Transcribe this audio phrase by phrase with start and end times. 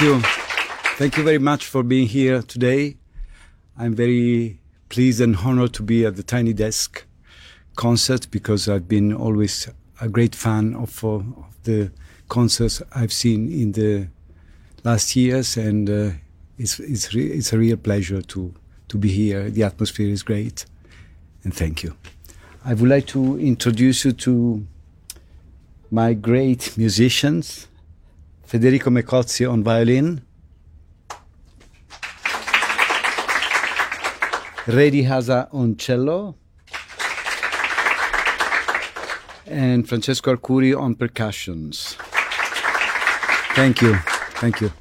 [0.00, 0.30] Thank you.
[0.96, 2.96] Thank you very much for being here today.
[3.76, 4.58] I'm very
[4.88, 7.04] pleased and honored to be at the Tiny Desk
[7.76, 9.68] concert because I've been always
[10.00, 11.90] a great fan of, uh, of the
[12.30, 14.08] concerts I've seen in the
[14.84, 16.10] last years, and uh,
[16.56, 18.54] it's it's, re- it's a real pleasure to
[18.88, 19.50] to be here.
[19.50, 20.64] The atmosphere is great,
[21.44, 21.94] and thank you.
[22.64, 24.66] I would like to introduce you to
[25.90, 27.66] my great musicians,
[28.50, 30.20] Federico Mecozzi on violin,
[34.66, 36.34] Redi Hasa on cello,
[39.46, 41.96] and Francesco Arcuri on percussions.
[43.54, 43.94] Thank you.
[44.40, 44.72] Thank you.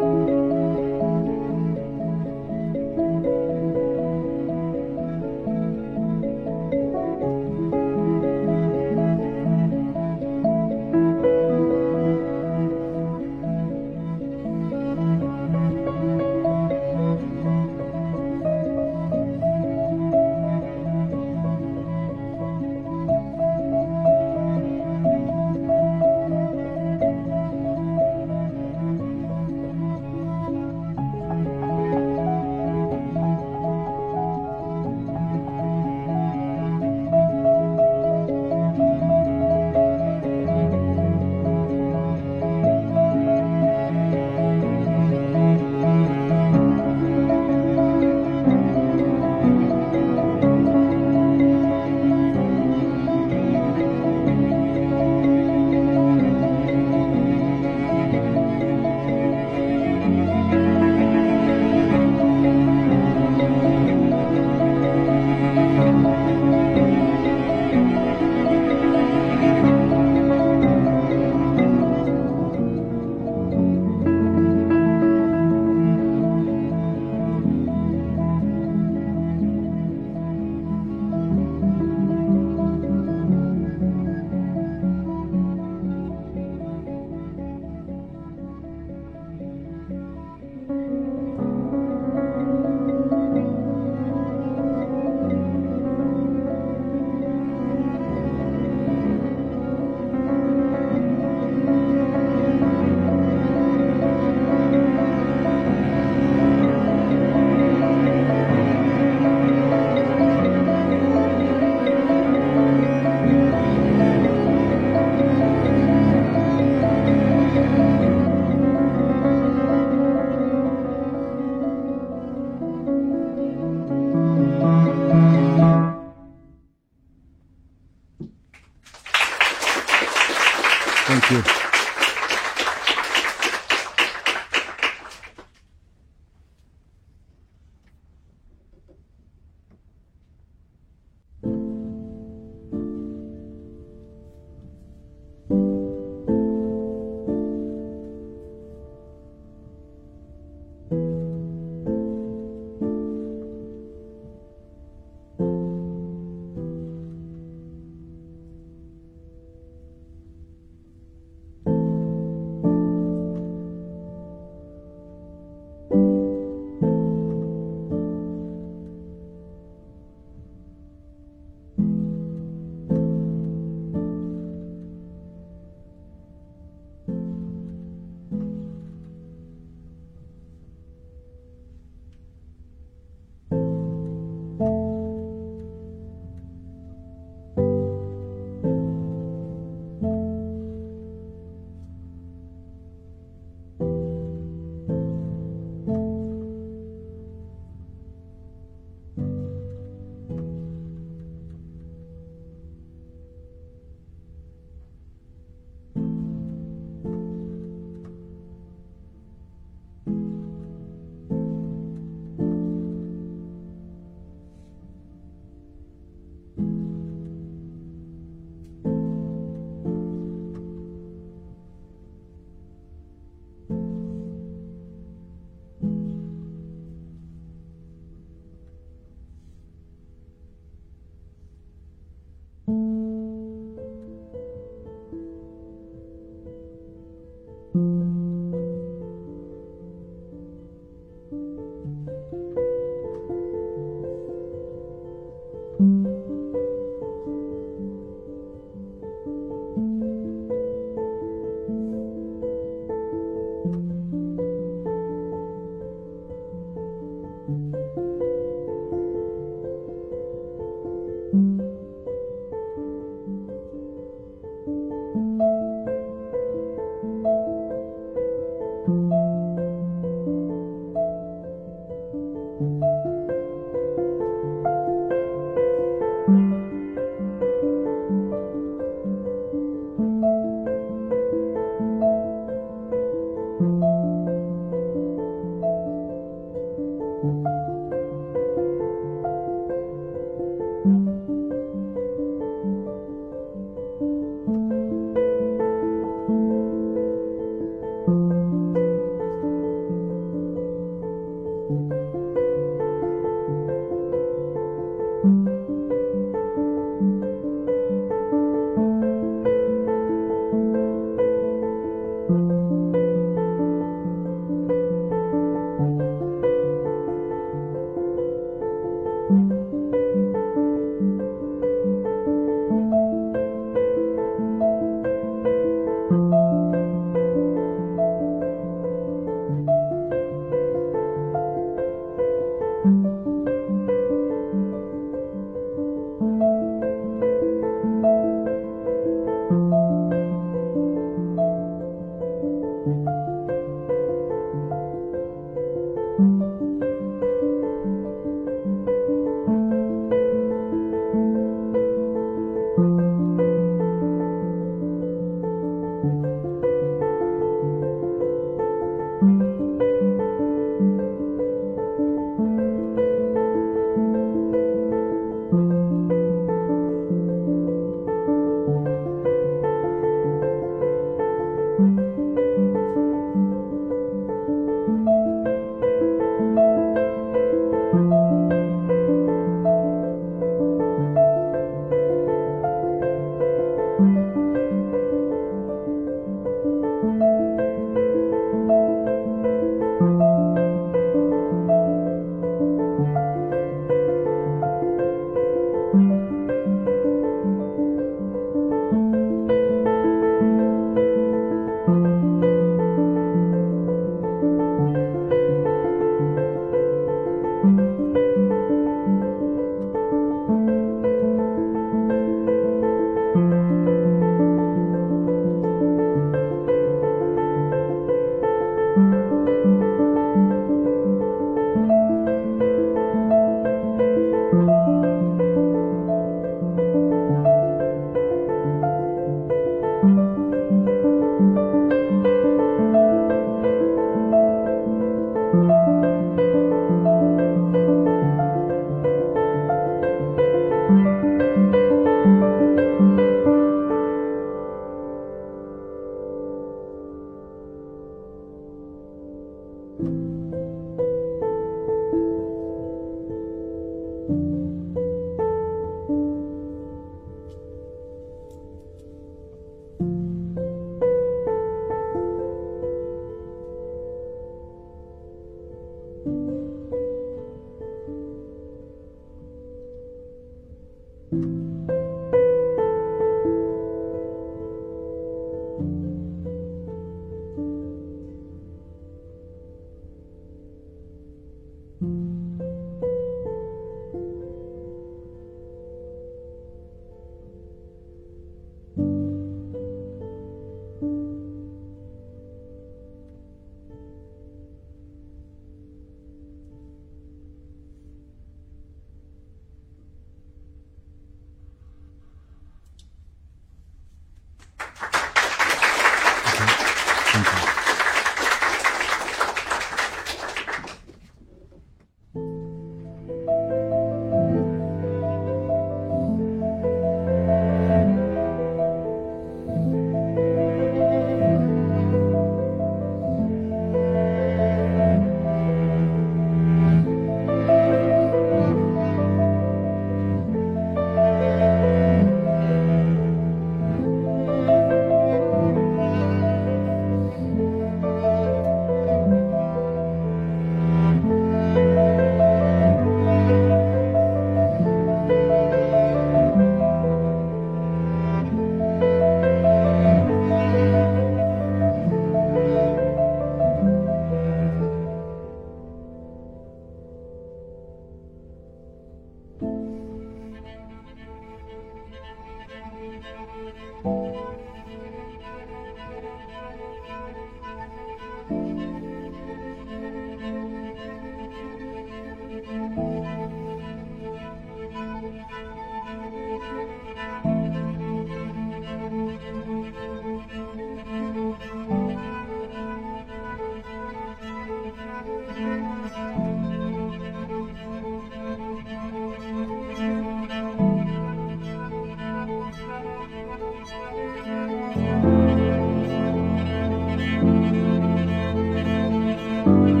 [599.71, 600.00] Thank